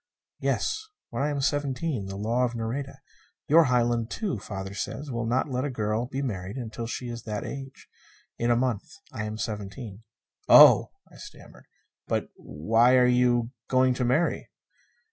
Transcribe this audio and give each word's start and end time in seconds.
"Yes. 0.39 0.87
When 1.11 1.21
I 1.21 1.29
am 1.29 1.41
seventeen. 1.41 2.07
The 2.07 2.15
law 2.15 2.43
of 2.43 2.55
Nareda 2.55 3.01
your 3.47 3.65
Highland 3.65 4.05
law, 4.05 4.09
too, 4.09 4.39
father 4.39 4.73
says 4.73 5.11
will 5.11 5.27
not 5.27 5.51
let 5.51 5.63
a 5.63 5.69
girl 5.69 6.07
be 6.07 6.23
married 6.23 6.57
until 6.57 6.87
she 6.87 7.07
is 7.09 7.21
that 7.25 7.45
age. 7.45 7.87
In 8.39 8.49
a 8.49 8.55
month 8.55 8.95
I 9.13 9.25
am 9.25 9.37
seventeen." 9.37 10.01
"Oh!" 10.49 10.89
And 11.05 11.17
I 11.17 11.17
stammered, 11.19 11.67
"But 12.07 12.31
why 12.35 12.95
are 12.97 13.05
you 13.05 13.51
going 13.67 13.93
to 13.93 14.03
marry?" 14.03 14.49